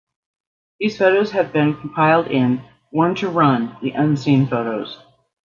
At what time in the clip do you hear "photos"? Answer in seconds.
0.97-1.29, 4.47-4.97